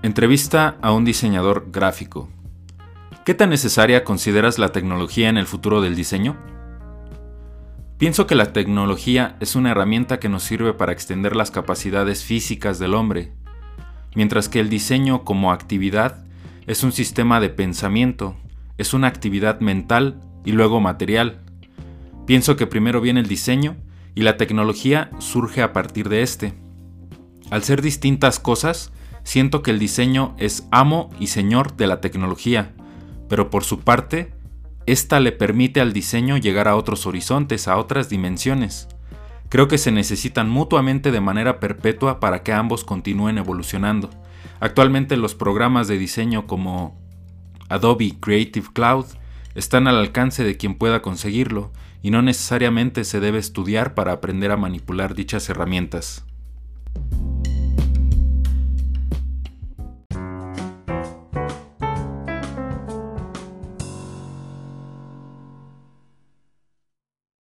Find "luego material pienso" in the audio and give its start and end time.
20.52-22.54